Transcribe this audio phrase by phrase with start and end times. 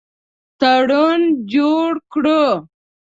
[0.59, 1.21] تړون
[1.53, 2.43] جوړ کړو.